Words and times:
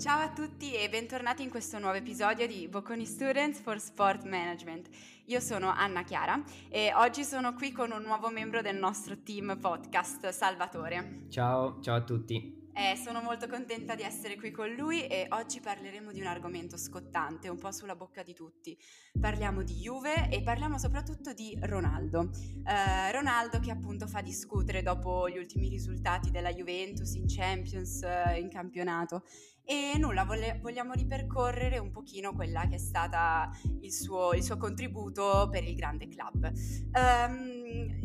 Ciao 0.00 0.22
a 0.22 0.30
tutti 0.30 0.72
e 0.72 0.88
bentornati 0.88 1.42
in 1.42 1.50
questo 1.50 1.78
nuovo 1.78 1.94
episodio 1.94 2.46
di 2.46 2.66
Bocconi 2.68 3.04
Students 3.04 3.60
for 3.60 3.78
Sport 3.78 4.24
Management. 4.24 4.88
Io 5.26 5.40
sono 5.40 5.68
Anna 5.68 6.04
Chiara 6.04 6.42
e 6.70 6.90
oggi 6.94 7.22
sono 7.22 7.52
qui 7.52 7.70
con 7.70 7.90
un 7.92 8.00
nuovo 8.00 8.30
membro 8.30 8.62
del 8.62 8.76
nostro 8.76 9.18
team 9.22 9.58
podcast, 9.60 10.30
Salvatore. 10.30 11.26
Ciao, 11.28 11.80
ciao 11.82 11.96
a 11.96 12.00
tutti. 12.00 12.59
Eh, 12.72 12.96
sono 12.96 13.20
molto 13.20 13.48
contenta 13.48 13.94
di 13.94 14.02
essere 14.02 14.36
qui 14.36 14.50
con 14.50 14.70
lui 14.70 15.06
e 15.06 15.26
oggi 15.30 15.60
parleremo 15.60 16.12
di 16.12 16.20
un 16.20 16.26
argomento 16.26 16.76
scottante, 16.76 17.48
un 17.48 17.58
po' 17.58 17.72
sulla 17.72 17.96
bocca 17.96 18.22
di 18.22 18.32
tutti. 18.32 18.78
Parliamo 19.18 19.62
di 19.62 19.74
Juve 19.74 20.30
e 20.30 20.42
parliamo 20.42 20.78
soprattutto 20.78 21.32
di 21.32 21.58
Ronaldo. 21.62 22.30
Eh, 22.64 23.12
Ronaldo 23.12 23.58
che 23.58 23.70
appunto 23.70 24.06
fa 24.06 24.20
discutere 24.20 24.82
dopo 24.82 25.28
gli 25.28 25.36
ultimi 25.36 25.68
risultati 25.68 26.30
della 26.30 26.52
Juventus 26.52 27.14
in 27.14 27.24
Champions, 27.26 28.02
eh, 28.02 28.38
in 28.38 28.48
campionato. 28.48 29.24
E 29.64 29.96
nulla, 29.98 30.24
vole- 30.24 30.58
vogliamo 30.60 30.94
ripercorrere 30.94 31.78
un 31.78 31.90
pochino 31.90 32.32
quella 32.32 32.66
che 32.66 32.76
è 32.76 32.78
stata 32.78 33.50
il 33.82 33.92
suo, 33.92 34.32
il 34.32 34.42
suo 34.42 34.56
contributo 34.56 35.48
per 35.50 35.62
il 35.64 35.74
grande 35.76 36.08
club. 36.08 36.50
Um, 36.92 37.59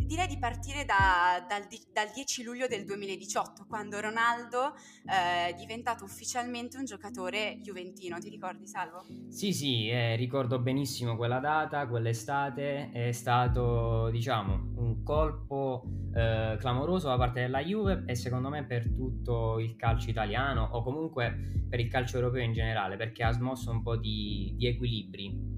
direi 0.06 0.28
di 0.28 0.38
partire 0.38 0.86
da, 0.86 1.44
dal, 1.48 1.68
dal, 1.92 2.12
10 2.14 2.44
luglio 2.44 2.68
del 2.68 2.86
2018, 2.86 3.66
quando 3.68 4.00
Ronaldo 4.00 4.76
eh, 5.06 5.50
è 5.50 5.56
diventato 5.58 6.04
ufficialmente 6.04 6.78
un 6.78 6.86
giocatore 6.86 7.60
juventino. 7.62 8.18
Ti 8.20 8.30
ricordi, 8.30 8.68
Salvo? 8.68 9.04
Sì, 9.30 9.52
sì, 9.52 9.90
eh, 9.90 10.16
ricordo 10.16 10.60
benissimo 10.60 11.16
quella 11.16 11.40
data, 11.40 11.88
quell'estate. 11.88 12.92
È 12.92 13.12
stato, 13.12 14.10
diciamo, 14.12 14.74
un 14.76 15.04
colpo 15.04 15.84
eh, 16.14 16.56
clamoroso 16.60 17.08
da 17.08 17.18
parte 17.18 17.42
della 17.42 17.64
Juve 17.64 18.04
e 18.06 18.16
secondo 18.16 18.50
me 18.50 18.66
per 18.66 18.90
tutto 18.90 19.60
il 19.60 19.76
calcio 19.76 20.10
italiano 20.10 20.70
o 20.72 20.84
comunque 20.84 21.66
per 21.68 21.80
il 21.80 21.90
calcio 21.90 22.18
europeo 22.18 22.44
in 22.44 22.54
generale, 22.54 22.96
perché 22.96 23.24
ha 23.24 23.32
smosso 23.32 23.72
un 23.72 23.82
po' 23.82 23.98
di, 23.98 24.54
di 24.56 24.68
equilibri. 24.68 25.54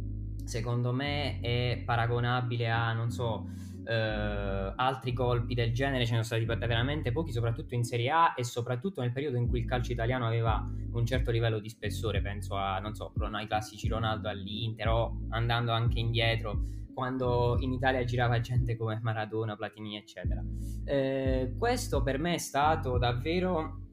Secondo 0.46 0.94
me 0.94 1.42
è 1.42 1.84
paragonabile 1.86 2.70
a, 2.70 2.94
non 2.94 3.12
so, 3.12 3.50
Uh, 3.88 4.74
altri 4.76 5.14
colpi 5.14 5.54
del 5.54 5.72
genere 5.72 6.06
ce 6.06 6.14
ne 6.14 6.22
sono 6.22 6.42
stati 6.42 6.66
veramente 6.68 7.14
pochi, 7.14 7.32
soprattutto 7.32 7.74
in 7.74 7.86
Serie 7.86 8.10
A 8.10 8.34
e 8.36 8.44
soprattutto 8.44 9.00
nel 9.00 9.14
periodo 9.14 9.38
in 9.38 9.48
cui 9.48 9.60
il 9.60 9.66
calcio 9.66 9.94
italiano 9.94 10.26
aveva 10.26 10.70
un 10.92 11.06
certo 11.06 11.32
livello 11.32 11.60
di 11.60 11.70
spessore. 11.70 12.22
Penso 12.22 12.56
a, 12.56 12.80
non 12.80 12.96
so, 12.96 13.14
ai 13.18 13.48
classici 13.48 13.88
Ronaldo 13.88 14.28
all'Inter 14.28 14.90
o 14.90 15.20
andando 15.30 15.72
anche 15.72 16.00
indietro 16.00 16.66
quando 16.94 17.58
in 17.60 17.72
Italia 17.72 18.04
girava 18.04 18.42
gente 18.42 18.76
come 18.76 19.00
Maradona, 19.02 19.56
Platini, 19.56 19.96
eccetera. 19.96 20.42
Uh, 20.42 21.58
questo 21.58 22.04
per 22.04 22.20
me 22.20 22.34
è 22.34 22.40
stato 22.40 22.98
davvero 22.98 23.84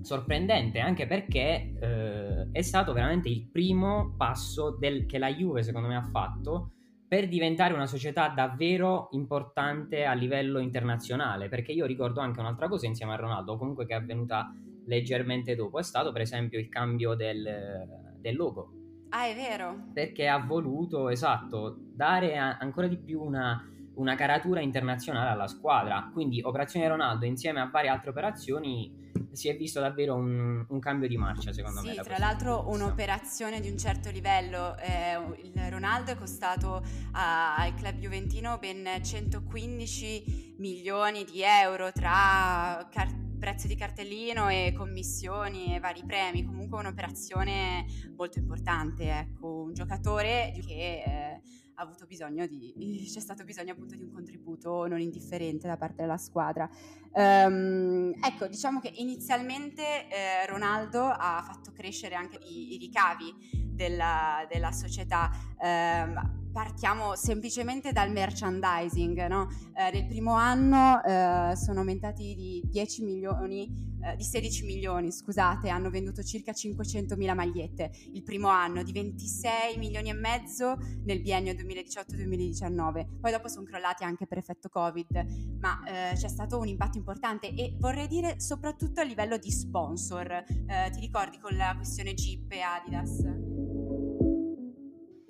sorprendente 0.00 0.80
anche 0.80 1.06
perché 1.06 1.74
uh, 1.74 2.50
è 2.52 2.62
stato 2.62 2.92
veramente 2.92 3.28
il 3.28 3.48
primo 3.50 4.14
passo 4.16 4.76
del, 4.78 5.06
che 5.06 5.18
la 5.18 5.32
Juve 5.32 5.62
secondo 5.62 5.88
me 5.88 5.96
ha 5.96 6.02
fatto 6.02 6.70
per 7.12 7.28
diventare 7.28 7.74
una 7.74 7.84
società 7.84 8.28
davvero 8.28 9.08
importante 9.10 10.06
a 10.06 10.14
livello 10.14 10.60
internazionale, 10.60 11.50
perché 11.50 11.70
io 11.70 11.84
ricordo 11.84 12.20
anche 12.20 12.40
un'altra 12.40 12.68
cosa 12.68 12.86
insieme 12.86 13.12
a 13.12 13.16
Ronaldo, 13.16 13.58
comunque 13.58 13.84
che 13.84 13.92
è 13.92 13.96
avvenuta 13.96 14.50
leggermente 14.86 15.54
dopo, 15.54 15.78
è 15.78 15.82
stato 15.82 16.10
per 16.10 16.22
esempio 16.22 16.58
il 16.58 16.70
cambio 16.70 17.12
del, 17.12 18.16
del 18.18 18.34
logo. 18.34 18.72
Ah, 19.10 19.26
è 19.26 19.34
vero. 19.34 19.88
Perché 19.92 20.26
ha 20.26 20.38
voluto, 20.38 21.10
esatto, 21.10 21.76
dare 21.94 22.38
a, 22.38 22.56
ancora 22.56 22.86
di 22.86 22.96
più 22.96 23.20
una, 23.20 23.62
una 23.96 24.14
caratura 24.14 24.60
internazionale 24.60 25.28
alla 25.28 25.48
squadra. 25.48 26.08
Quindi 26.14 26.40
Operazione 26.40 26.88
Ronaldo 26.88 27.26
insieme 27.26 27.60
a 27.60 27.68
varie 27.70 27.90
altre 27.90 28.08
operazioni 28.08 28.90
si 29.32 29.48
è 29.48 29.56
visto 29.56 29.80
davvero 29.80 30.14
un, 30.14 30.64
un 30.68 30.78
cambio 30.78 31.08
di 31.08 31.16
marcia 31.16 31.52
secondo 31.52 31.80
sì, 31.80 31.88
me. 31.88 31.94
Sì, 31.94 32.00
tra 32.00 32.18
l'altro 32.18 32.68
un'operazione 32.68 33.60
di 33.60 33.68
un 33.70 33.78
certo 33.78 34.10
livello. 34.10 34.76
Eh, 34.78 35.14
il 35.42 35.70
Ronaldo 35.70 36.12
è 36.12 36.16
costato 36.16 36.84
a, 37.12 37.56
al 37.56 37.74
club 37.74 37.98
juventino 37.98 38.58
ben 38.58 38.86
115 39.02 40.54
milioni 40.58 41.24
di 41.24 41.42
euro 41.42 41.92
tra 41.92 42.86
car- 42.90 43.20
prezzo 43.38 43.66
di 43.66 43.74
cartellino 43.74 44.48
e 44.48 44.72
commissioni 44.76 45.74
e 45.74 45.80
vari 45.80 46.04
premi. 46.04 46.44
Comunque 46.44 46.78
un'operazione 46.78 47.86
molto 48.16 48.38
importante. 48.38 49.10
Ecco, 49.10 49.62
un 49.62 49.72
giocatore 49.72 50.52
che... 50.64 51.02
Eh, 51.04 51.60
ha 51.74 51.82
avuto 51.82 52.06
bisogno 52.06 52.46
di, 52.46 52.72
c'è 53.10 53.20
stato 53.20 53.44
bisogno 53.44 53.72
appunto 53.72 53.94
di 53.94 54.02
un 54.02 54.10
contributo 54.12 54.86
non 54.86 55.00
indifferente 55.00 55.66
da 55.66 55.76
parte 55.76 56.02
della 56.02 56.16
squadra. 56.18 56.68
Um, 57.12 58.12
ecco, 58.22 58.46
diciamo 58.46 58.80
che 58.80 58.90
inizialmente 58.94 60.08
eh, 60.08 60.46
Ronaldo 60.46 61.04
ha 61.04 61.42
fatto 61.46 61.72
crescere 61.72 62.14
anche 62.14 62.38
i, 62.42 62.74
i 62.74 62.78
ricavi 62.78 63.60
della, 63.72 64.46
della 64.48 64.72
società. 64.72 65.30
Um, 65.62 66.40
partiamo 66.52 67.16
semplicemente 67.16 67.92
dal 67.92 68.12
merchandising. 68.12 69.26
No? 69.26 69.48
Eh, 69.74 69.90
nel 69.90 70.06
primo 70.06 70.34
anno 70.34 71.02
eh, 71.02 71.56
sono 71.56 71.80
aumentati 71.80 72.34
di 72.34 72.62
10 72.64 73.02
milioni, 73.02 73.90
eh, 74.02 74.16
di 74.16 74.22
16 74.22 74.64
milioni, 74.64 75.10
scusate, 75.10 75.70
hanno 75.70 75.90
venduto 75.90 76.22
circa 76.22 76.52
500 76.52 77.16
mila 77.16 77.34
magliette 77.34 77.90
il 78.12 78.22
primo 78.22 78.48
anno, 78.48 78.82
di 78.82 78.92
26 78.92 79.78
milioni 79.78 80.10
e 80.10 80.14
mezzo 80.14 80.76
nel 81.04 81.20
biennio 81.20 81.54
2018-2019. 81.54 83.18
Poi 83.20 83.30
dopo 83.32 83.48
sono 83.48 83.64
crollati 83.64 84.04
anche 84.04 84.26
per 84.26 84.38
effetto 84.38 84.68
Covid, 84.68 85.58
ma 85.58 85.82
eh, 85.84 86.14
c'è 86.14 86.28
stato 86.28 86.58
un 86.58 86.68
impatto 86.68 86.98
importante 86.98 87.52
e 87.54 87.74
vorrei 87.78 88.06
dire 88.06 88.38
soprattutto 88.38 89.00
a 89.00 89.04
livello 89.04 89.38
di 89.38 89.50
sponsor. 89.50 90.30
Eh, 90.32 90.90
ti 90.92 91.00
ricordi 91.00 91.38
con 91.38 91.56
la 91.56 91.74
questione 91.76 92.14
Jeep 92.14 92.50
e 92.52 92.60
Adidas? 92.60 93.51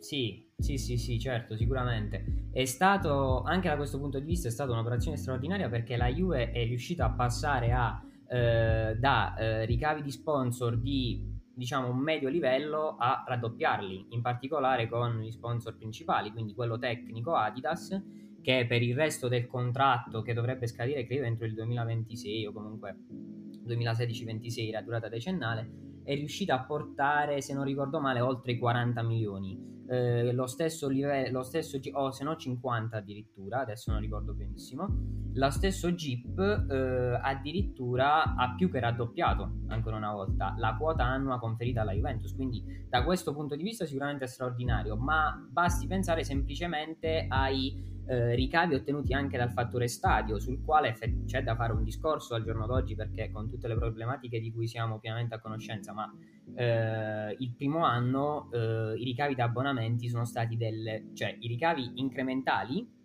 Sì, 0.02 0.50
sì, 0.56 0.78
sì, 0.78 0.98
sì, 0.98 1.16
certo, 1.20 1.56
sicuramente. 1.56 2.48
È 2.50 2.64
stato, 2.64 3.42
anche 3.42 3.68
da 3.68 3.76
questo 3.76 4.00
punto 4.00 4.18
di 4.18 4.24
vista, 4.26 4.48
è 4.48 4.50
stata 4.50 4.72
un'operazione 4.72 5.16
straordinaria 5.16 5.68
perché 5.68 5.96
la 5.96 6.08
Juve 6.08 6.50
è 6.50 6.64
riuscita 6.64 7.04
a 7.04 7.10
passare 7.12 7.70
a, 7.70 8.02
eh, 8.28 8.96
da 8.98 9.36
eh, 9.36 9.64
ricavi 9.64 10.02
di 10.02 10.10
sponsor 10.10 10.76
di, 10.76 11.24
diciamo, 11.54 11.88
un 11.88 11.98
medio 11.98 12.28
livello 12.28 12.96
a 12.98 13.22
raddoppiarli, 13.24 14.06
in 14.08 14.22
particolare 14.22 14.88
con 14.88 15.20
gli 15.20 15.30
sponsor 15.30 15.76
principali, 15.76 16.32
quindi 16.32 16.52
quello 16.52 16.78
tecnico 16.78 17.36
Adidas, 17.36 17.96
che 18.42 18.66
per 18.66 18.82
il 18.82 18.96
resto 18.96 19.28
del 19.28 19.46
contratto, 19.46 20.20
che 20.22 20.32
dovrebbe 20.32 20.66
scadere, 20.66 21.06
credo, 21.06 21.26
entro 21.26 21.46
il 21.46 21.54
2026 21.54 22.46
o 22.46 22.52
comunque 22.52 22.96
2016-26, 23.64 24.72
la 24.72 24.82
durata 24.82 25.08
decennale, 25.08 26.00
è 26.02 26.12
riuscita 26.16 26.54
a 26.54 26.64
portare, 26.64 27.40
se 27.40 27.54
non 27.54 27.62
ricordo 27.62 28.00
male, 28.00 28.20
oltre 28.20 28.50
i 28.50 28.58
40 28.58 29.02
milioni. 29.04 29.70
Eh, 29.92 30.32
lo 30.32 30.46
stesso 30.46 30.88
livello, 30.88 31.40
lo 31.40 31.42
stesso, 31.42 31.78
o 31.92 32.04
oh, 32.04 32.10
se 32.12 32.24
no 32.24 32.34
50 32.34 32.96
addirittura, 32.96 33.60
adesso 33.60 33.92
non 33.92 34.00
ricordo 34.00 34.32
benissimo. 34.32 34.88
Lo 35.34 35.50
stesso 35.50 35.92
Jeep 35.92 36.38
eh, 36.38 37.18
addirittura 37.20 38.34
ha 38.34 38.54
più 38.54 38.70
che 38.70 38.80
raddoppiato 38.80 39.64
ancora 39.66 39.96
una 39.96 40.12
volta 40.12 40.54
la 40.56 40.76
quota 40.76 41.04
annua 41.04 41.38
conferita 41.38 41.82
alla 41.82 41.92
Juventus. 41.92 42.34
Quindi, 42.34 42.86
da 42.88 43.04
questo 43.04 43.34
punto 43.34 43.54
di 43.54 43.62
vista, 43.62 43.84
sicuramente 43.84 44.24
è 44.24 44.28
straordinario. 44.28 44.96
Ma 44.96 45.38
basti 45.46 45.86
pensare 45.86 46.24
semplicemente 46.24 47.26
ai 47.28 48.01
eh, 48.06 48.34
ricavi 48.34 48.74
ottenuti 48.74 49.12
anche 49.12 49.36
dal 49.36 49.50
fattore 49.52 49.88
stadio, 49.88 50.38
sul 50.38 50.62
quale 50.64 50.94
fe- 50.94 51.24
c'è 51.24 51.42
da 51.42 51.54
fare 51.54 51.72
un 51.72 51.84
discorso 51.84 52.34
al 52.34 52.44
giorno 52.44 52.66
d'oggi 52.66 52.94
perché 52.94 53.30
con 53.30 53.48
tutte 53.48 53.68
le 53.68 53.76
problematiche 53.76 54.40
di 54.40 54.52
cui 54.52 54.66
siamo 54.66 54.98
pienamente 54.98 55.34
a 55.34 55.40
conoscenza, 55.40 55.92
ma 55.92 56.12
eh, 56.54 57.36
il 57.38 57.54
primo 57.54 57.84
anno 57.84 58.50
eh, 58.52 58.94
i 58.96 59.04
ricavi 59.04 59.34
da 59.34 59.44
abbonamenti 59.44 60.08
sono 60.08 60.24
stati 60.24 60.56
del, 60.56 61.10
cioè 61.14 61.36
i 61.38 61.46
ricavi 61.46 61.92
incrementali 61.96 63.00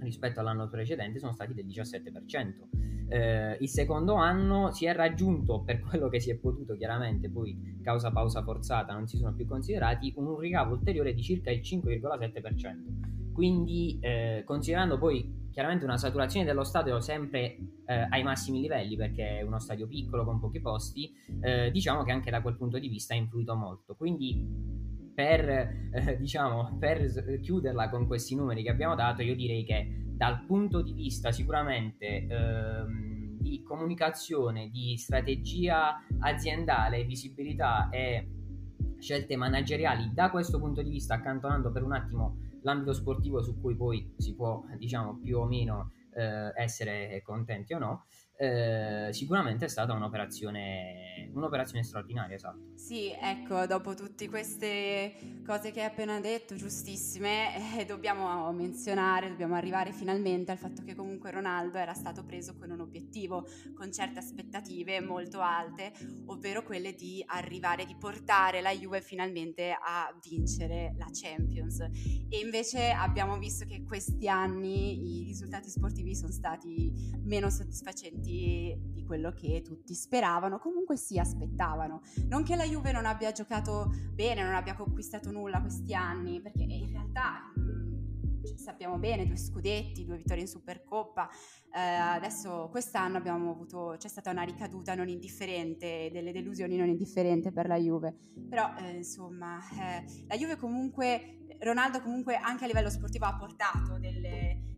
rispetto 0.00 0.40
all'anno 0.40 0.68
precedente 0.68 1.18
sono 1.18 1.32
stati 1.32 1.54
del 1.54 1.66
17%. 1.66 2.82
Eh, 3.08 3.58
il 3.60 3.68
secondo 3.68 4.14
anno 4.14 4.72
si 4.72 4.86
è 4.86 4.94
raggiunto, 4.94 5.62
per 5.62 5.80
quello 5.80 6.08
che 6.08 6.20
si 6.20 6.30
è 6.30 6.36
potuto 6.36 6.74
chiaramente, 6.76 7.30
poi 7.30 7.78
causa 7.82 8.10
pausa 8.10 8.42
forzata 8.42 8.92
non 8.92 9.06
si 9.06 9.16
sono 9.16 9.34
più 9.34 9.46
considerati, 9.46 10.12
un 10.16 10.38
ricavo 10.38 10.74
ulteriore 10.74 11.14
di 11.14 11.22
circa 11.22 11.50
il 11.50 11.60
5,7%. 11.60 13.21
Quindi, 13.32 13.98
eh, 14.00 14.42
considerando 14.44 14.98
poi 14.98 15.40
chiaramente 15.52 15.84
una 15.84 15.98
saturazione 15.98 16.46
dello 16.46 16.64
stadio 16.64 17.00
sempre 17.00 17.56
eh, 17.86 18.06
ai 18.08 18.22
massimi 18.22 18.60
livelli, 18.60 18.96
perché 18.96 19.40
è 19.40 19.42
uno 19.42 19.58
stadio 19.58 19.86
piccolo 19.86 20.24
con 20.24 20.40
pochi 20.40 20.60
posti, 20.60 21.12
eh, 21.40 21.70
diciamo 21.70 22.02
che 22.02 22.12
anche 22.12 22.30
da 22.30 22.40
quel 22.40 22.56
punto 22.56 22.78
di 22.78 22.88
vista 22.88 23.14
ha 23.14 23.16
influito 23.16 23.54
molto. 23.54 23.94
Quindi, 23.94 24.44
per, 25.14 25.48
eh, 25.48 26.16
diciamo, 26.18 26.76
per 26.78 27.40
chiuderla 27.40 27.90
con 27.90 28.06
questi 28.06 28.34
numeri 28.34 28.62
che 28.62 28.70
abbiamo 28.70 28.94
dato, 28.94 29.22
io 29.22 29.36
direi 29.36 29.64
che 29.64 30.02
dal 30.22 30.44
punto 30.46 30.82
di 30.82 30.92
vista 30.92 31.32
sicuramente 31.32 32.26
ehm, 32.26 33.38
di 33.40 33.62
comunicazione, 33.62 34.70
di 34.70 34.96
strategia 34.96 36.02
aziendale, 36.20 37.04
visibilità 37.04 37.88
e 37.90 38.28
scelte 39.00 39.36
manageriali, 39.36 40.12
da 40.14 40.30
questo 40.30 40.60
punto 40.60 40.80
di 40.80 40.90
vista, 40.90 41.14
accantonando 41.14 41.72
per 41.72 41.82
un 41.82 41.92
attimo 41.92 42.36
l'ambito 42.62 42.92
sportivo 42.92 43.42
su 43.42 43.60
cui 43.60 43.74
poi 43.74 44.12
si 44.16 44.34
può, 44.34 44.64
diciamo, 44.76 45.18
più 45.22 45.38
o 45.38 45.46
meno 45.46 45.90
eh, 46.14 46.52
essere 46.54 47.20
contenti 47.22 47.74
o 47.74 47.78
no. 47.78 48.06
eh, 48.36 49.12
sicuramente 49.12 49.66
è 49.66 49.68
stata 49.68 49.92
un'operazione, 49.92 51.30
un'operazione 51.32 51.84
straordinaria, 51.84 52.34
esatto. 52.34 52.72
Sì, 52.74 53.12
ecco, 53.12 53.66
dopo 53.66 53.94
tutte 53.94 54.28
queste 54.28 55.40
cose 55.46 55.70
che 55.70 55.80
hai 55.80 55.86
appena 55.86 56.18
detto, 56.18 56.56
giustissime, 56.56 57.54
eh, 57.78 57.84
dobbiamo 57.84 58.50
menzionare, 58.50 59.28
dobbiamo 59.28 59.54
arrivare 59.54 59.92
finalmente 59.92 60.50
al 60.50 60.58
fatto 60.58 60.82
che 60.82 60.96
comunque 60.96 61.30
Ronaldo 61.30 61.78
era 61.78 61.94
stato 61.94 62.24
preso 62.24 62.56
con 62.56 62.70
un 62.70 62.80
obiettivo, 62.80 63.46
con 63.74 63.92
certe 63.92 64.18
aspettative 64.18 65.00
molto 65.00 65.40
alte, 65.40 65.92
ovvero 66.26 66.64
quelle 66.64 66.94
di 66.94 67.22
arrivare, 67.24 67.84
di 67.84 67.94
portare 67.94 68.60
la 68.60 68.70
Juve 68.72 69.02
finalmente 69.02 69.70
a 69.70 70.12
vincere 70.28 70.94
la 70.98 71.06
Champions. 71.12 71.78
E 71.78 72.40
invece 72.42 72.90
abbiamo 72.90 73.38
visto 73.38 73.66
che 73.66 73.84
questi 73.84 74.26
anni 74.28 75.20
i 75.20 75.24
risultati 75.24 75.68
sportivi 75.70 76.01
sono 76.14 76.32
stati 76.32 76.92
meno 77.24 77.50
soddisfacenti 77.50 78.76
di, 78.92 79.04
quello 79.04 79.32
che 79.32 79.62
tutti 79.62 79.94
speravano, 79.94 80.58
comunque 80.58 80.96
si 80.96 81.18
aspettavano. 81.18 82.00
Non 82.28 82.44
che 82.44 82.56
la 82.56 82.64
Juve 82.64 82.92
non 82.92 83.04
abbia 83.04 83.32
giocato 83.32 83.92
bene, 84.12 84.42
non 84.42 84.54
abbia 84.54 84.74
conquistato 84.74 85.30
nulla 85.30 85.60
questi 85.60 85.92
anni, 85.94 86.40
perché 86.40 86.62
in 86.62 86.88
realtà 86.88 87.52
mh, 87.54 87.82
sappiamo 88.56 88.98
bene, 88.98 89.26
due 89.26 89.36
scudetti, 89.36 90.04
due 90.04 90.16
vittorie 90.16 90.42
in 90.42 90.48
Supercoppa, 90.48 91.28
eh, 91.74 91.80
adesso 91.80 92.68
quest'anno 92.70 93.18
avuto, 93.18 93.94
c'è 93.98 94.08
stata 94.08 94.30
una 94.30 94.42
ricaduta 94.42 94.94
non 94.94 95.08
indifferente, 95.08 96.10
delle 96.12 96.32
delusioni 96.32 96.76
non 96.76 96.88
indifferenti 96.88 97.52
per 97.52 97.66
la 97.66 97.76
Juve, 97.76 98.14
però 98.48 98.74
eh, 98.78 98.96
insomma 98.96 99.58
eh, 99.70 100.24
la 100.26 100.36
Juve 100.36 100.56
comunque, 100.56 101.46
Ronaldo 101.60 102.00
comunque 102.00 102.36
anche 102.36 102.64
a 102.64 102.66
livello 102.66 102.90
sportivo 102.90 103.26
ha 103.26 103.36
portato 103.36 103.98
delle, 103.98 104.11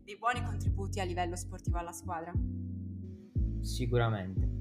dei 0.05 0.17
buoni 0.17 0.43
contributi 0.43 0.99
a 0.99 1.03
livello 1.03 1.35
sportivo 1.35 1.79
alla 1.79 1.91
squadra. 1.91 2.31
Sicuramente. 3.59 4.53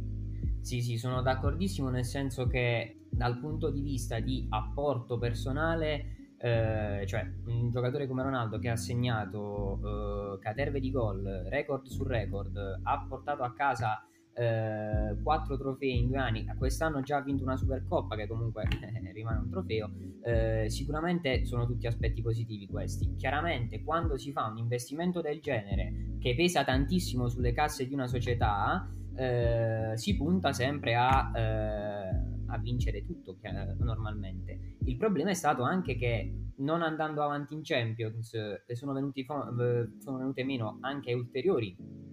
Sì, 0.63 0.81
sì, 0.81 0.97
sono 0.97 1.21
d'accordissimo 1.21 1.91
nel 1.91 2.07
senso 2.07 2.47
che 2.47 3.05
dal 3.11 3.39
punto 3.39 3.71
di 3.71 3.83
vista 3.83 4.19
di 4.19 4.47
apporto 4.49 5.19
personale, 5.19 6.33
eh, 6.39 7.05
cioè 7.07 7.31
un 7.45 7.69
giocatore 7.71 8.07
come 8.07 8.23
Ronaldo 8.23 8.59
che 8.59 8.71
ha 8.71 8.77
segnato 8.77 9.81
eh, 10.35 10.39
caterve 10.39 10.81
di 10.81 10.91
gol, 10.91 11.23
record 11.51 11.87
su 11.89 12.03
record, 12.05 12.81
ha 12.83 13.07
portato 13.07 13.43
a 13.43 13.53
casa 13.53 14.03
eh, 14.35 15.17
quattro 15.23 15.57
trofei 15.57 15.99
in 15.99 16.09
due 16.09 16.19
anni, 16.19 16.45
quest'anno 16.59 17.01
già 17.03 17.19
ha 17.19 17.23
vinto 17.23 17.45
una 17.45 17.57
Supercoppa 17.57 18.17
che 18.17 18.27
comunque 18.27 18.67
rimane 19.13 19.39
un 19.39 19.51
trofeo, 19.51 19.91
eh, 20.23 20.67
sicuramente 20.69 21.45
sono 21.45 21.67
tutti 21.67 21.87
aspetti 21.87 22.23
positivi 22.23 22.67
questi. 22.67 23.15
Chiaramente 23.17 23.83
quando 23.83 24.17
si 24.17 24.33
fa 24.33 24.47
un 24.47 24.59
investimento 24.59 25.21
del 25.21 25.41
genere 25.41 26.17
che 26.19 26.35
pesa 26.35 26.65
tantissimo 26.65 27.29
sulle 27.29 27.53
casse 27.53 27.87
di 27.87 27.95
una 27.95 28.07
società, 28.07 28.89
eh, 29.17 29.93
si 29.95 30.17
punta 30.17 30.53
sempre 30.53 30.97
a, 30.97 31.31
eh, 31.35 32.09
a 32.47 32.59
vincere 32.59 33.05
tutto 33.05 33.39
normalmente. 33.79 34.77
Il 34.85 34.97
problema 34.97 35.31
è 35.31 35.35
stato 35.35 35.63
anche 35.63 35.97
che 35.97 36.33
non 36.57 36.83
andando 36.83 37.23
avanti 37.23 37.55
in 37.55 37.61
Champions 37.63 38.33
sono, 38.73 38.93
venuti 38.93 39.25
sono 39.25 40.19
venute 40.19 40.45
meno 40.45 40.79
anche 40.81 41.13
ulteriori 41.13 42.04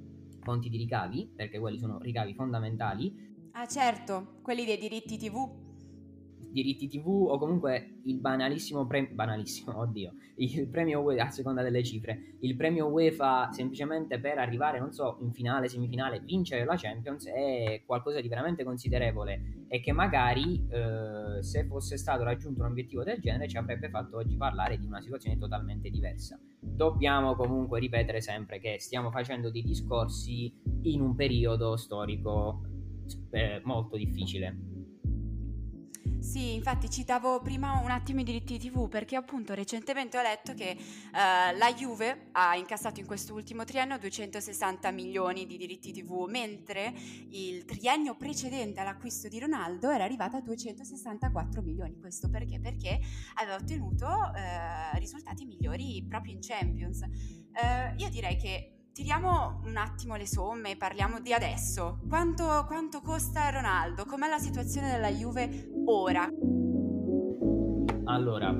fonti 0.41 0.69
di 0.69 0.77
ricavi, 0.77 1.31
perché 1.35 1.59
quelli 1.59 1.77
sono 1.77 1.99
ricavi 1.99 2.33
fondamentali. 2.33 3.49
Ah 3.53 3.67
certo, 3.67 4.39
quelli 4.41 4.65
dei 4.65 4.77
diritti 4.77 5.17
TV 5.17 5.70
diritti 6.51 6.87
TV 6.87 7.07
o 7.07 7.37
comunque 7.37 7.99
il 8.03 8.19
banalissimo 8.19 8.85
premio, 8.85 9.13
banalissimo, 9.13 9.77
oddio, 9.79 10.13
il 10.37 10.67
premio 10.67 11.01
UEFA 11.01 11.25
a 11.25 11.29
seconda 11.29 11.61
delle 11.61 11.83
cifre, 11.83 12.35
il 12.41 12.55
premio 12.55 12.87
UEFA 12.87 13.51
semplicemente 13.51 14.19
per 14.19 14.37
arrivare, 14.37 14.79
non 14.79 14.91
so, 14.91 15.17
in 15.21 15.31
finale, 15.31 15.67
semifinale, 15.67 16.19
vincere 16.19 16.65
la 16.65 16.75
Champions 16.75 17.27
è 17.27 17.81
qualcosa 17.85 18.21
di 18.21 18.27
veramente 18.27 18.63
considerevole 18.63 19.65
e 19.67 19.79
che 19.79 19.91
magari 19.91 20.65
eh, 20.69 21.41
se 21.41 21.65
fosse 21.65 21.97
stato 21.97 22.23
raggiunto 22.23 22.61
un 22.61 22.67
obiettivo 22.67 23.03
del 23.03 23.19
genere 23.19 23.47
ci 23.47 23.57
avrebbe 23.57 23.89
fatto 23.89 24.17
oggi 24.17 24.35
parlare 24.35 24.77
di 24.77 24.85
una 24.85 25.01
situazione 25.01 25.37
totalmente 25.37 25.89
diversa. 25.89 26.39
Dobbiamo 26.59 27.35
comunque 27.35 27.79
ripetere 27.79 28.21
sempre 28.21 28.59
che 28.59 28.79
stiamo 28.79 29.11
facendo 29.11 29.49
dei 29.49 29.63
discorsi 29.63 30.53
in 30.83 31.01
un 31.01 31.15
periodo 31.15 31.77
storico 31.77 32.61
eh, 33.31 33.61
molto 33.63 33.97
difficile 33.97 34.70
sì, 36.21 36.53
infatti 36.53 36.87
citavo 36.87 37.41
prima 37.41 37.79
un 37.79 37.89
attimo 37.89 38.19
i 38.19 38.23
diritti 38.23 38.59
TV 38.59 38.87
perché 38.87 39.15
appunto 39.15 39.55
recentemente 39.55 40.19
ho 40.19 40.21
letto 40.21 40.53
che 40.53 40.77
uh, 40.77 41.57
la 41.57 41.73
Juve 41.75 42.27
ha 42.33 42.55
incassato 42.55 42.99
in 42.99 43.07
questo 43.07 43.33
ultimo 43.33 43.63
triennio 43.63 43.97
260 43.97 44.91
milioni 44.91 45.47
di 45.47 45.57
diritti 45.57 45.91
TV, 45.91 46.27
mentre 46.29 46.93
il 47.31 47.65
triennio 47.65 48.15
precedente 48.15 48.79
all'acquisto 48.79 49.27
di 49.27 49.39
Ronaldo 49.39 49.89
era 49.89 50.03
arrivato 50.03 50.37
a 50.37 50.41
264 50.41 51.61
milioni. 51.63 51.99
Questo 51.99 52.29
perché? 52.29 52.59
Perché 52.59 52.99
aveva 53.35 53.55
ottenuto 53.55 54.05
uh, 54.05 54.97
risultati 54.99 55.45
migliori 55.45 56.05
proprio 56.07 56.33
in 56.33 56.39
Champions. 56.39 57.01
Uh, 57.01 57.99
io 57.99 58.09
direi 58.09 58.37
che 58.37 58.80
tiriamo 58.93 59.61
un 59.65 59.77
attimo 59.77 60.15
le 60.15 60.27
somme, 60.27 60.75
parliamo 60.75 61.21
di 61.21 61.33
adesso. 61.33 61.99
Quanto, 62.07 62.65
quanto 62.67 63.01
costa 63.01 63.49
Ronaldo? 63.49 64.05
Com'è 64.05 64.27
la 64.27 64.37
situazione 64.37 64.91
della 64.91 65.09
Juve 65.09 65.69
ora? 65.85 66.27
Allora, 68.05 68.53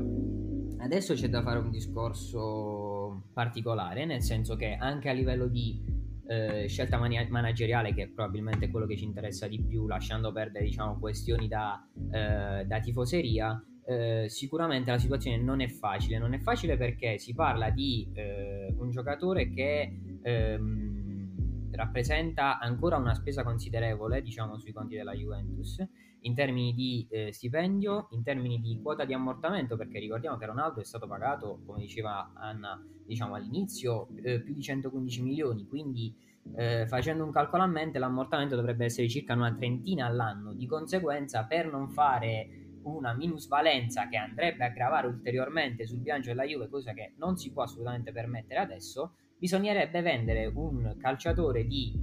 adesso 0.80 1.13
c'è 1.13 1.28
da 1.28 1.42
fare 1.42 1.60
un 1.60 1.69
discorso 1.69 3.24
particolare, 3.33 4.06
nel 4.06 4.22
senso 4.22 4.56
che 4.56 4.78
anche 4.80 5.10
a 5.10 5.13
livello 5.13 5.48
di 5.48 5.83
eh, 6.28 6.68
scelta 6.68 6.98
mani- 6.98 7.28
manageriale, 7.30 7.94
che 7.94 8.04
è 8.04 8.07
probabilmente 8.07 8.69
quello 8.69 8.86
che 8.86 8.95
ci 8.95 9.04
interessa 9.04 9.48
di 9.48 9.62
più, 9.62 9.86
lasciando 9.86 10.31
perdere 10.31 10.66
diciamo, 10.66 10.98
questioni 10.98 11.50
da, 11.50 11.86
eh, 12.10 12.63
da 12.66 12.80
tifoseria, 12.80 13.62
eh, 13.83 14.30
sicuramente 14.30 14.92
la 14.92 14.98
situazione 14.98 15.38
non 15.38 15.60
è 15.60 15.68
facile. 15.68 16.18
Non 16.18 16.33
è 16.33 16.39
facile 16.39 16.78
perché 16.78 17.18
si 17.18 17.33
parla 17.33 17.69
di 17.69 18.10
eh, 18.13 18.74
un 18.78 18.89
giocatore 18.89 19.50
che 19.50 20.10
ehm, 20.21 21.71
rappresenta 21.71 22.59
ancora 22.59 22.97
una 22.97 23.13
spesa 23.13 23.44
considerevole, 23.44 24.21
diciamo, 24.21 24.57
sui 24.57 24.71
conti 24.71 24.95
della 24.95 25.13
Juventus, 25.13 25.83
in 26.21 26.35
termini 26.35 26.73
di 26.73 27.07
eh, 27.09 27.31
stipendio, 27.31 28.07
in 28.12 28.23
termini 28.23 28.59
di 28.59 28.79
quota 28.81 29.06
di 29.06 29.13
ammortamento, 29.13 29.75
perché 29.75 30.00
ricordiamo 30.00 30.38
che 30.38 30.45
Ronaldo 30.45 30.79
è 30.79 30.83
stato 30.83 31.07
pagato, 31.07 31.62
come 31.65 31.79
diceva 31.79 32.31
Anna, 32.35 32.83
diciamo 33.06 33.35
all'inizio, 33.35 34.09
eh, 34.21 34.41
più 34.41 34.53
di 34.53 34.62
115 34.62 35.23
milioni, 35.23 35.65
quindi 35.68 36.13
eh, 36.56 36.85
facendo 36.88 37.23
un 37.23 37.31
calcolo 37.31 37.63
a 37.63 37.68
mente 37.68 38.00
l'ammortamento 38.00 38.56
dovrebbe 38.56 38.85
essere 38.85 39.07
circa 39.07 39.33
una 39.33 39.53
trentina 39.53 40.06
all'anno, 40.06 40.53
di 40.53 40.65
conseguenza 40.65 41.45
per 41.45 41.71
non 41.71 41.89
fare 41.89 42.59
una 42.83 43.13
minusvalenza 43.13 44.07
che 44.07 44.18
andrebbe 44.18 44.66
a 44.66 44.69
gravare 44.69 45.07
ulteriormente 45.07 45.85
sul 45.85 45.99
bilancio 45.99 46.30
della 46.30 46.44
Juve, 46.44 46.68
cosa 46.68 46.94
che 46.94 47.13
non 47.18 47.37
si 47.37 47.51
può 47.51 47.63
assolutamente 47.63 48.11
permettere 48.11 48.59
adesso, 48.59 49.16
bisognerebbe 49.42 50.04
vendere 50.04 50.45
un 50.54 50.98
calciatore 51.00 51.66
di 51.66 52.00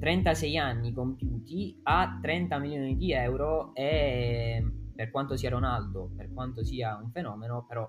36 0.00 0.58
anni 0.58 0.92
compiuti 0.92 1.78
a 1.84 2.18
30 2.20 2.58
milioni 2.58 2.96
di 2.96 3.12
euro 3.12 3.72
e 3.72 4.68
per 4.92 5.12
quanto 5.12 5.36
sia 5.36 5.48
Ronaldo, 5.48 6.10
per 6.16 6.32
quanto 6.34 6.64
sia 6.64 6.96
un 7.00 7.12
fenomeno, 7.12 7.64
però 7.68 7.88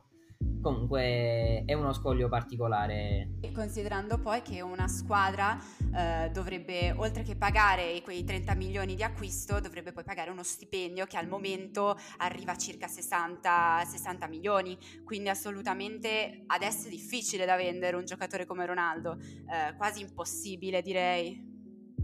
comunque 0.62 1.63
è 1.65 1.74
uno 1.74 1.94
scoglio 1.94 2.27
particolare. 2.27 3.36
E 3.41 3.51
considerando 3.51 4.20
poi 4.20 4.41
che 4.41 4.62
una 4.62 4.88
squadra 4.88 5.58
eh, 5.96 6.29
dovrebbe, 6.32 6.91
oltre 6.91 7.24
che 7.24 7.36
pagare 7.36 8.01
quei 8.03 8.24
30 8.24 8.53
milioni 8.56 8.96
di 8.96 9.03
acquisto, 9.03 9.60
dovrebbe 9.60 9.94
poi 9.94 10.03
pagare 10.03 10.29
uno 10.29 10.44
stipendio 10.44 11.06
che 11.06 11.17
al 11.17 11.27
momento 11.27 11.98
arriva 12.17 12.51
a 12.51 12.58
circa 12.58 12.88
60, 12.88 13.84
60 13.86 14.27
milioni, 14.27 14.77
quindi 15.03 15.29
assolutamente 15.29 16.44
adesso 16.48 16.88
è 16.88 16.89
difficile 16.89 17.46
da 17.46 17.56
vendere 17.56 17.96
un 17.96 18.06
giocatore 18.06 18.46
come 18.46 18.65
Ronaldo, 18.65 19.17
eh, 19.20 19.75
quasi 19.77 20.01
impossibile 20.01 20.82
direi. 20.82 21.56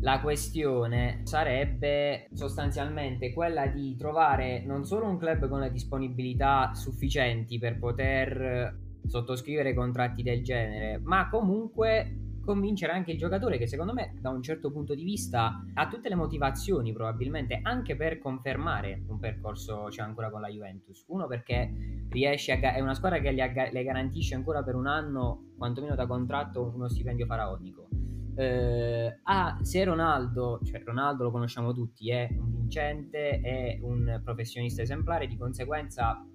La 0.04 0.20
questione 0.20 1.22
sarebbe 1.24 2.28
sostanzialmente 2.34 3.32
quella 3.32 3.68
di 3.68 3.96
trovare 3.96 4.62
non 4.66 4.84
solo 4.84 5.08
un 5.08 5.18
club 5.18 5.48
con 5.48 5.62
le 5.62 5.72
disponibilità 5.72 6.74
sufficienti 6.74 7.58
per 7.58 7.80
poter 7.80 8.78
sottoscrivere 9.08 9.74
contratti 9.74 10.22
del 10.22 10.44
genere, 10.44 11.00
ma 11.02 11.30
comunque 11.30 12.18
convincere 12.44 12.92
anche 12.92 13.12
il 13.12 13.18
giocatore 13.18 13.58
che 13.58 13.66
secondo 13.66 13.94
me 13.94 14.18
da 14.20 14.30
un 14.30 14.44
certo 14.44 14.74
punto 14.74 14.94
di 14.94 15.06
vista 15.06 15.64
ha 15.74 15.88
tutte 15.88 16.10
le 16.10 16.16
motivazioni 16.16 16.92
probabilmente 16.92 17.62
anche 17.64 17.96
per 17.96 18.20
confermare 18.20 19.06
un 19.08 19.20
percorso 19.20 19.86
c'è 19.88 20.02
ancora 20.02 20.30
con 20.30 20.42
la 20.42 20.50
Juventus. 20.50 21.06
Uno 21.08 21.28
perché 21.28 22.08
riesce 22.10 22.52
a 22.52 22.74
è 22.74 22.82
una 22.82 22.94
squadra 22.94 23.20
che 23.20 23.32
le 23.32 23.84
garantisce 23.84 24.36
ancora 24.36 24.64
per 24.64 24.76
un 24.76 24.88
anno 24.88 25.54
quantomeno 25.58 25.96
da 25.96 26.06
contratto 26.06 26.74
uno 26.76 26.90
stipendio 26.90 27.26
faraonico 27.26 27.93
eh, 28.36 29.20
ah, 29.24 29.58
se 29.62 29.84
Ronaldo, 29.84 30.60
cioè 30.64 30.82
Ronaldo 30.84 31.24
lo 31.24 31.32
conosciamo 31.32 31.74
tutti, 31.74 32.10
è 32.12 32.28
un 32.32 32.52
vincente, 32.52 33.40
è 33.42 33.80
un 33.82 34.22
professionista 34.24 34.82
esemplare, 34.82 35.28
di 35.28 35.38
conseguenza 35.38 36.26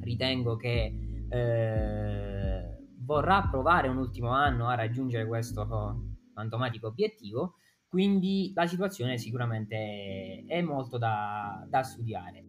ritengo 0.00 0.56
che 0.56 1.26
eh, 1.28 2.78
vorrà 3.00 3.48
provare 3.48 3.88
un 3.88 3.98
ultimo 3.98 4.30
anno 4.30 4.68
a 4.68 4.74
raggiungere 4.74 5.26
questo 5.26 5.66
fantomatico 6.34 6.88
obiettivo. 6.88 7.54
quindi 7.88 8.52
la 8.54 8.66
situazione 8.66 9.16
sicuramente 9.16 10.44
è 10.46 10.60
molto 10.60 10.98
da, 10.98 11.64
da 11.68 11.82
studiare. 11.82 12.44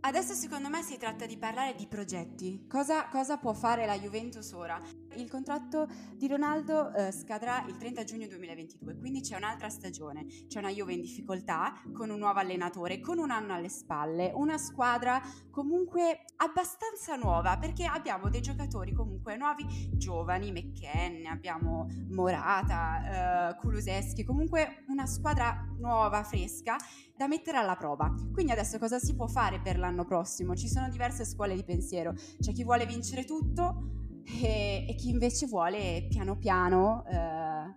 Adesso 0.00 0.32
secondo 0.32 0.70
me 0.70 0.80
si 0.82 0.96
tratta 0.96 1.26
di 1.26 1.36
parlare 1.36 1.74
di 1.74 1.86
progetti. 1.86 2.66
Cosa, 2.66 3.08
cosa 3.08 3.36
può 3.36 3.52
fare 3.52 3.84
la 3.84 3.98
Juventus 3.98 4.52
ora? 4.52 4.80
Il 5.18 5.28
contratto 5.28 5.88
di 6.14 6.28
Ronaldo 6.28 6.94
eh, 6.94 7.10
scadrà 7.10 7.64
il 7.66 7.76
30 7.76 8.04
giugno 8.04 8.28
2022, 8.28 8.98
quindi 8.98 9.20
c'è 9.20 9.36
un'altra 9.36 9.68
stagione. 9.68 10.24
C'è 10.46 10.60
una 10.60 10.70
Juve 10.70 10.92
in 10.92 11.00
difficoltà, 11.00 11.74
con 11.92 12.10
un 12.10 12.20
nuovo 12.20 12.38
allenatore, 12.38 13.00
con 13.00 13.18
un 13.18 13.32
anno 13.32 13.52
alle 13.52 13.68
spalle, 13.68 14.30
una 14.32 14.58
squadra 14.58 15.20
comunque 15.50 16.24
abbastanza 16.36 17.16
nuova, 17.16 17.58
perché 17.58 17.84
abbiamo 17.84 18.28
dei 18.28 18.40
giocatori 18.40 18.92
comunque 18.92 19.36
nuovi, 19.36 19.66
giovani, 19.94 20.52
McKenna, 20.52 21.32
abbiamo 21.32 21.88
Morata, 22.10 23.50
eh, 23.50 23.56
Kuluseschi, 23.56 24.22
comunque 24.22 24.84
una 24.86 25.06
squadra 25.06 25.66
nuova, 25.78 26.22
fresca 26.22 26.76
da 27.16 27.26
mettere 27.26 27.56
alla 27.58 27.74
prova. 27.74 28.14
Quindi 28.32 28.52
adesso 28.52 28.78
cosa 28.78 29.00
si 29.00 29.16
può 29.16 29.26
fare 29.26 29.58
per 29.60 29.80
l'anno 29.80 30.04
prossimo? 30.04 30.54
Ci 30.54 30.68
sono 30.68 30.88
diverse 30.88 31.24
scuole 31.24 31.56
di 31.56 31.64
pensiero. 31.64 32.14
C'è 32.38 32.52
chi 32.52 32.62
vuole 32.62 32.86
vincere 32.86 33.24
tutto 33.24 34.06
e, 34.42 34.86
e 34.88 34.94
chi 34.94 35.10
invece 35.10 35.46
vuole 35.46 36.06
piano 36.08 36.36
piano... 36.36 37.04
Eh, 37.06 37.74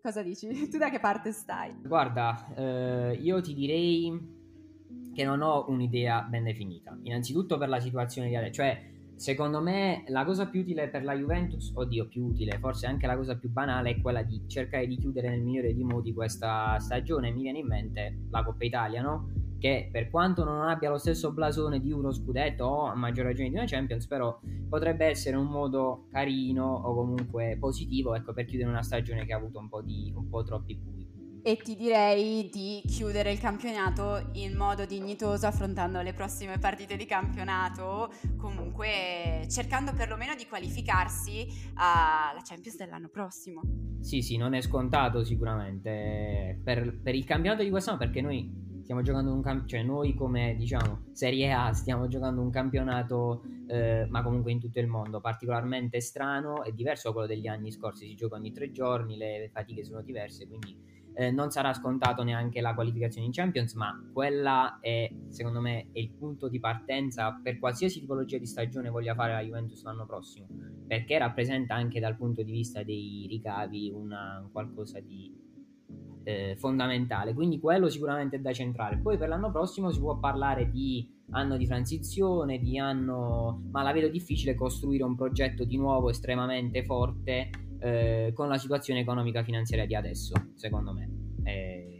cosa 0.00 0.22
dici? 0.22 0.48
Tu 0.68 0.78
da 0.78 0.90
che 0.90 1.00
parte 1.00 1.32
stai? 1.32 1.74
Guarda, 1.82 2.54
eh, 2.54 3.18
io 3.20 3.40
ti 3.40 3.54
direi 3.54 4.34
che 5.14 5.24
non 5.24 5.40
ho 5.42 5.66
un'idea 5.68 6.22
ben 6.22 6.44
definita. 6.44 6.96
Innanzitutto 7.02 7.58
per 7.58 7.68
la 7.68 7.80
situazione 7.80 8.28
di 8.28 8.36
adesso, 8.36 8.52
cioè 8.52 8.94
Secondo 9.16 9.62
me 9.62 10.04
la 10.08 10.26
cosa 10.26 10.46
più 10.46 10.60
utile 10.60 10.88
per 10.88 11.02
la 11.02 11.14
Juventus, 11.14 11.72
oddio 11.74 12.06
più 12.06 12.26
utile, 12.26 12.58
forse 12.58 12.86
anche 12.86 13.06
la 13.06 13.16
cosa 13.16 13.38
più 13.38 13.48
banale 13.48 13.92
è 13.92 14.00
quella 14.02 14.22
di 14.22 14.42
cercare 14.46 14.86
di 14.86 14.98
chiudere 14.98 15.30
nel 15.30 15.40
migliore 15.40 15.72
dei 15.74 15.84
modi 15.84 16.12
questa 16.12 16.78
stagione. 16.78 17.30
Mi 17.30 17.40
viene 17.40 17.60
in 17.60 17.66
mente 17.66 18.26
la 18.28 18.44
Coppa 18.44 18.64
Italia, 18.64 19.00
no? 19.00 19.30
Che 19.58 19.88
per 19.90 20.10
quanto 20.10 20.44
non 20.44 20.62
abbia 20.62 20.90
lo 20.90 20.98
stesso 20.98 21.32
blasone 21.32 21.80
di 21.80 21.92
uno 21.92 22.12
scudetto 22.12 22.64
o 22.64 22.86
a 22.86 22.94
maggior 22.94 23.24
ragione 23.24 23.48
di 23.48 23.54
una 23.54 23.64
Champions, 23.66 24.06
però 24.06 24.38
potrebbe 24.68 25.06
essere 25.06 25.36
un 25.36 25.46
modo 25.46 26.06
carino 26.10 26.64
o 26.64 26.94
comunque 26.94 27.56
positivo 27.58 28.14
ecco, 28.14 28.32
per 28.32 28.44
chiudere 28.44 28.68
una 28.68 28.82
stagione 28.82 29.24
che 29.24 29.32
ha 29.32 29.36
avuto 29.36 29.58
un 29.58 29.68
po', 29.68 29.80
di, 29.80 30.12
un 30.14 30.28
po 30.28 30.42
troppi 30.42 30.76
buchi 30.76 31.06
e 31.46 31.58
ti 31.58 31.76
direi 31.76 32.50
di 32.52 32.82
chiudere 32.88 33.30
il 33.30 33.38
campionato 33.38 34.30
in 34.32 34.56
modo 34.56 34.84
dignitoso 34.84 35.46
affrontando 35.46 36.02
le 36.02 36.12
prossime 36.12 36.58
partite 36.58 36.96
di 36.96 37.06
campionato, 37.06 38.12
comunque 38.36 39.46
cercando 39.48 39.92
perlomeno 39.92 40.34
di 40.34 40.44
qualificarsi 40.48 41.46
alla 41.74 42.40
Champions 42.42 42.76
dell'anno 42.76 43.06
prossimo. 43.06 43.60
Sì, 44.00 44.22
sì, 44.22 44.36
non 44.36 44.54
è 44.54 44.60
scontato 44.60 45.22
sicuramente 45.22 46.60
per, 46.64 46.98
per 47.00 47.14
il 47.14 47.24
campionato 47.24 47.62
di 47.62 47.70
quest'anno 47.70 47.98
perché 47.98 48.20
noi 48.20 48.65
stiamo 48.86 49.02
giocando 49.02 49.32
un 49.32 49.42
campionato, 49.42 49.68
cioè 49.68 49.82
noi 49.82 50.14
come 50.14 50.54
diciamo 50.56 51.06
Serie 51.10 51.52
A 51.52 51.72
stiamo 51.72 52.06
giocando 52.06 52.40
un 52.40 52.50
campionato, 52.50 53.42
eh, 53.66 54.06
ma 54.08 54.22
comunque 54.22 54.52
in 54.52 54.60
tutto 54.60 54.78
il 54.78 54.86
mondo, 54.86 55.20
particolarmente 55.20 56.00
strano 56.00 56.62
e 56.62 56.72
diverso 56.72 57.08
da 57.08 57.14
quello 57.14 57.26
degli 57.26 57.48
anni 57.48 57.72
scorsi, 57.72 58.06
si 58.06 58.14
gioca 58.14 58.36
ogni 58.36 58.52
tre 58.52 58.70
giorni, 58.70 59.16
le 59.16 59.50
fatiche 59.52 59.82
sono 59.82 60.02
diverse, 60.02 60.46
quindi 60.46 60.78
eh, 61.14 61.32
non 61.32 61.50
sarà 61.50 61.72
scontato 61.72 62.22
neanche 62.22 62.60
la 62.60 62.74
qualificazione 62.74 63.26
in 63.26 63.32
Champions, 63.32 63.74
ma 63.74 64.08
quella 64.12 64.78
è, 64.80 65.12
secondo 65.30 65.60
me, 65.60 65.88
è 65.90 65.98
il 65.98 66.12
punto 66.12 66.48
di 66.48 66.60
partenza 66.60 67.40
per 67.42 67.58
qualsiasi 67.58 67.98
tipologia 67.98 68.38
di 68.38 68.46
stagione 68.46 68.88
voglia 68.88 69.16
fare 69.16 69.32
la 69.32 69.40
Juventus 69.40 69.82
l'anno 69.82 70.06
prossimo, 70.06 70.46
perché 70.86 71.18
rappresenta 71.18 71.74
anche 71.74 71.98
dal 71.98 72.16
punto 72.16 72.44
di 72.44 72.52
vista 72.52 72.84
dei 72.84 73.26
ricavi 73.28 73.90
una, 73.92 74.48
qualcosa 74.52 75.00
di 75.00 75.42
eh, 76.26 76.56
fondamentale, 76.58 77.34
quindi 77.34 77.60
quello 77.60 77.88
sicuramente 77.88 78.36
è 78.36 78.40
da 78.40 78.52
centrare. 78.52 78.98
Poi 78.98 79.16
per 79.16 79.28
l'anno 79.28 79.52
prossimo 79.52 79.92
si 79.92 80.00
può 80.00 80.18
parlare 80.18 80.68
di 80.68 81.08
anno 81.30 81.56
di 81.56 81.66
transizione, 81.66 82.58
di 82.58 82.78
anno, 82.78 83.62
ma 83.70 83.82
la 83.82 83.92
vedo 83.92 84.08
difficile 84.08 84.56
costruire 84.56 85.04
un 85.04 85.14
progetto 85.14 85.64
di 85.64 85.76
nuovo 85.76 86.10
estremamente 86.10 86.82
forte 86.82 87.50
eh, 87.78 88.32
con 88.34 88.48
la 88.48 88.58
situazione 88.58 89.00
economica 89.00 89.44
finanziaria 89.44 89.86
di 89.86 89.94
adesso, 89.94 90.34
secondo 90.56 90.92
me. 90.92 91.10
Eh... 91.44 91.95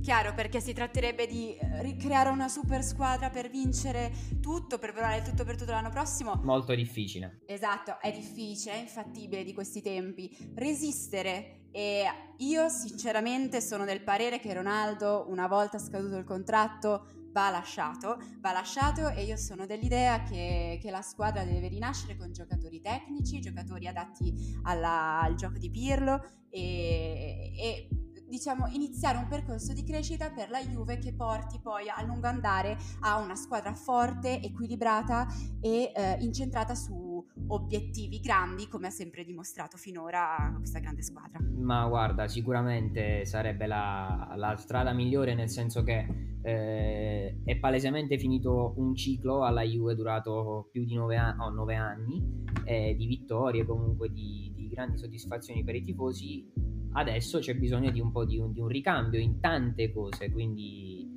Chiaro, 0.00 0.32
perché 0.32 0.60
si 0.60 0.72
tratterebbe 0.72 1.26
di 1.26 1.54
eh, 1.54 1.82
ricreare 1.82 2.30
una 2.30 2.48
super 2.48 2.82
squadra 2.82 3.28
per 3.28 3.50
vincere 3.50 4.10
tutto, 4.40 4.78
per 4.78 4.92
provare 4.92 5.22
tutto 5.22 5.44
per 5.44 5.56
tutto 5.56 5.72
l'anno 5.72 5.90
prossimo. 5.90 6.40
Molto 6.42 6.74
difficile. 6.74 7.42
Esatto, 7.46 8.00
è 8.00 8.10
difficile, 8.10 8.74
è 8.74 8.78
infattibile 8.78 9.44
di 9.44 9.52
questi 9.52 9.82
tempi. 9.82 10.34
Resistere 10.54 11.66
e 11.70 12.04
io 12.38 12.68
sinceramente 12.70 13.60
sono 13.60 13.84
del 13.84 14.02
parere 14.02 14.40
che 14.40 14.54
Ronaldo, 14.54 15.26
una 15.28 15.46
volta 15.46 15.78
scaduto 15.78 16.16
il 16.16 16.24
contratto, 16.24 17.28
va 17.32 17.50
lasciato, 17.50 18.18
va 18.40 18.52
lasciato 18.52 19.08
e 19.10 19.24
io 19.24 19.36
sono 19.36 19.66
dell'idea 19.66 20.22
che, 20.22 20.78
che 20.80 20.90
la 20.90 21.02
squadra 21.02 21.44
deve 21.44 21.68
rinascere 21.68 22.16
con 22.16 22.32
giocatori 22.32 22.80
tecnici, 22.80 23.40
giocatori 23.40 23.86
adatti 23.86 24.58
alla, 24.62 25.20
al 25.20 25.34
gioco 25.34 25.58
di 25.58 25.70
Pirlo 25.70 26.24
e, 26.48 27.52
e 27.56 27.88
diciamo, 28.30 28.68
iniziare 28.68 29.18
un 29.18 29.26
percorso 29.26 29.74
di 29.74 29.84
crescita 29.84 30.30
per 30.30 30.48
la 30.48 30.60
Juve 30.60 30.98
che 30.98 31.12
porti 31.12 31.58
poi 31.60 31.88
a 31.88 32.02
lungo 32.04 32.28
andare 32.28 32.78
a 33.00 33.18
una 33.18 33.34
squadra 33.34 33.74
forte, 33.74 34.40
equilibrata 34.40 35.26
e 35.60 35.92
eh, 35.94 36.16
incentrata 36.20 36.74
su 36.74 37.22
obiettivi 37.48 38.20
grandi 38.20 38.68
come 38.68 38.86
ha 38.86 38.90
sempre 38.90 39.24
dimostrato 39.24 39.76
finora 39.76 40.54
questa 40.56 40.78
grande 40.78 41.02
squadra. 41.02 41.40
Ma 41.58 41.86
guarda, 41.86 42.28
sicuramente 42.28 43.24
sarebbe 43.24 43.66
la, 43.66 44.32
la 44.36 44.56
strada 44.56 44.92
migliore 44.92 45.34
nel 45.34 45.50
senso 45.50 45.82
che 45.82 46.28
eh, 46.42 47.36
è 47.44 47.56
palesemente 47.56 48.18
finito 48.18 48.74
un 48.76 48.94
ciclo 48.94 49.44
alla 49.44 49.62
Juve 49.62 49.94
durato 49.94 50.68
più 50.70 50.84
di 50.84 50.94
nove, 50.94 51.16
an- 51.16 51.38
oh, 51.40 51.50
nove 51.50 51.74
anni 51.74 52.44
eh, 52.64 52.94
di 52.96 53.06
vittorie, 53.06 53.66
comunque 53.66 54.10
di, 54.10 54.52
di 54.54 54.68
grandi 54.68 54.96
soddisfazioni 54.96 55.64
per 55.64 55.74
i 55.74 55.82
tifosi 55.82 56.48
adesso 56.92 57.38
c'è 57.38 57.54
bisogno 57.54 57.90
di 57.90 58.00
un 58.00 58.10
po' 58.10 58.24
di 58.24 58.38
un, 58.38 58.52
di 58.52 58.60
un 58.60 58.68
ricambio 58.68 59.20
in 59.20 59.40
tante 59.40 59.92
cose, 59.92 60.30
quindi 60.30 61.08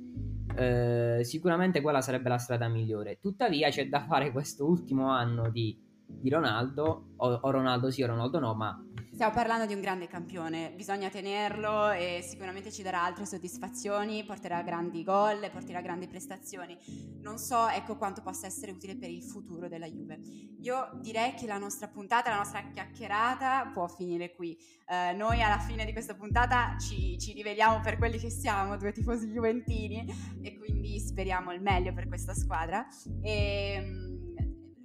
eh, 0.56 1.20
sicuramente 1.22 1.80
quella 1.80 2.00
sarebbe 2.00 2.28
la 2.28 2.38
strada 2.38 2.68
migliore. 2.68 3.18
Tuttavia 3.20 3.70
c'è 3.70 3.88
da 3.88 4.04
fare 4.04 4.30
questo 4.30 4.66
ultimo 4.66 5.08
anno 5.10 5.50
di, 5.50 5.76
di 6.24 6.30
Ronaldo, 6.30 7.12
o, 7.16 7.38
o 7.42 7.50
Ronaldo 7.50 7.90
sì 7.90 8.02
o 8.02 8.06
Ronaldo 8.06 8.38
no, 8.38 8.54
ma 8.54 8.82
Stiamo 9.14 9.32
parlando 9.32 9.66
di 9.66 9.74
un 9.74 9.80
grande 9.80 10.08
campione, 10.08 10.72
bisogna 10.74 11.08
tenerlo 11.08 11.90
e 11.92 12.18
sicuramente 12.28 12.72
ci 12.72 12.82
darà 12.82 13.04
altre 13.04 13.24
soddisfazioni, 13.24 14.24
porterà 14.24 14.60
grandi 14.62 15.04
gol, 15.04 15.48
porterà 15.52 15.80
grandi 15.80 16.08
prestazioni. 16.08 16.76
Non 17.20 17.38
so 17.38 17.68
ecco 17.68 17.96
quanto 17.96 18.22
possa 18.22 18.46
essere 18.46 18.72
utile 18.72 18.96
per 18.96 19.10
il 19.10 19.22
futuro 19.22 19.68
della 19.68 19.86
Juve. 19.86 20.18
Io 20.62 20.98
direi 21.00 21.34
che 21.34 21.46
la 21.46 21.58
nostra 21.58 21.86
puntata, 21.86 22.30
la 22.30 22.38
nostra 22.38 22.68
chiacchierata 22.72 23.70
può 23.72 23.86
finire 23.86 24.34
qui. 24.34 24.58
Eh, 24.88 25.12
noi 25.12 25.40
alla 25.42 25.60
fine 25.60 25.84
di 25.84 25.92
questa 25.92 26.16
puntata 26.16 26.76
ci, 26.80 27.16
ci 27.16 27.34
riveliamo 27.34 27.82
per 27.82 27.98
quelli 27.98 28.18
che 28.18 28.30
siamo, 28.30 28.76
due 28.76 28.90
tifosi 28.90 29.28
juventini, 29.28 30.12
e 30.42 30.58
quindi 30.58 30.98
speriamo 30.98 31.52
il 31.52 31.62
meglio 31.62 31.92
per 31.92 32.08
questa 32.08 32.34
squadra. 32.34 32.84
E, 33.22 33.74
ehm, 33.76 34.13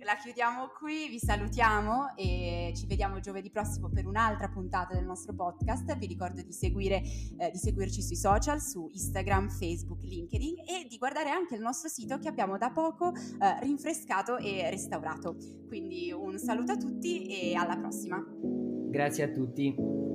la 0.10 0.16
chiudiamo 0.16 0.70
qui, 0.70 1.08
vi 1.08 1.20
salutiamo 1.20 2.16
e 2.16 2.74
ci 2.76 2.88
vediamo 2.88 3.20
giovedì 3.20 3.52
prossimo 3.52 3.90
per 3.90 4.08
un'altra 4.08 4.50
puntata 4.50 4.96
del 4.96 5.06
nostro 5.06 5.36
podcast. 5.36 5.96
Vi 5.98 6.08
ricordo 6.08 6.42
di, 6.42 6.52
seguire, 6.52 7.04
eh, 7.38 7.52
di 7.52 7.60
seguirci 7.60 8.02
sui 8.02 8.16
social, 8.16 8.60
su 8.60 8.90
Instagram, 8.92 9.50
Facebook, 9.50 10.02
LinkedIn 10.02 10.62
e 10.62 10.88
di 10.90 10.98
guardare 10.98 11.30
anche 11.30 11.54
il 11.54 11.62
nostro 11.62 11.90
sito 11.90 12.18
che 12.18 12.28
abbiamo 12.28 12.58
da 12.58 12.72
poco 12.72 13.14
eh, 13.14 13.60
rinfrescato 13.62 14.38
e 14.38 14.68
restaurato. 14.72 15.36
Quindi 15.68 16.12
un 16.12 16.40
saluto 16.40 16.72
a 16.72 16.78
tutti 16.78 17.28
e 17.28 17.54
alla 17.54 17.78
prossima. 17.78 18.18
Grazie 18.90 19.26
a 19.26 19.28
tutti. 19.30 20.09